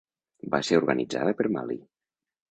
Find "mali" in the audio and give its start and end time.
1.57-1.77